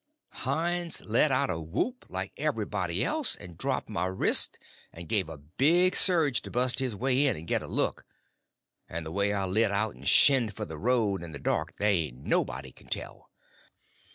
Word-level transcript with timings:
Hines 0.47 1.03
let 1.05 1.31
out 1.31 1.51
a 1.51 1.59
whoop, 1.59 2.07
like 2.09 2.31
everybody 2.35 3.05
else, 3.05 3.35
and 3.35 3.55
dropped 3.55 3.87
my 3.87 4.07
wrist 4.07 4.57
and 4.91 5.07
give 5.07 5.29
a 5.29 5.37
big 5.37 5.95
surge 5.95 6.41
to 6.41 6.49
bust 6.49 6.79
his 6.79 6.95
way 6.95 7.27
in 7.27 7.35
and 7.37 7.45
get 7.47 7.61
a 7.61 7.67
look, 7.67 8.03
and 8.89 9.05
the 9.05 9.11
way 9.11 9.31
I 9.31 9.45
lit 9.45 9.69
out 9.69 9.93
and 9.93 10.07
shinned 10.09 10.55
for 10.55 10.65
the 10.65 10.79
road 10.79 11.21
in 11.21 11.33
the 11.33 11.37
dark 11.39 11.75
there 11.75 11.91
ain't 11.91 12.17
nobody 12.25 12.71
can 12.71 12.87
tell. 12.87 13.29